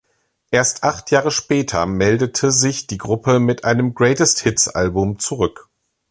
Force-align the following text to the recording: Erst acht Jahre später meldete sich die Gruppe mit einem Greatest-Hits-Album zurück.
Erst 0.49 0.83
acht 0.83 1.11
Jahre 1.11 1.29
später 1.29 1.85
meldete 1.85 2.51
sich 2.51 2.87
die 2.87 2.97
Gruppe 2.97 3.37
mit 3.39 3.65
einem 3.65 3.93
Greatest-Hits-Album 3.93 5.19
zurück. 5.19 5.69